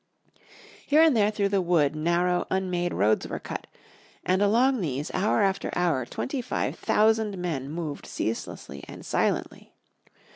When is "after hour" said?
5.43-6.07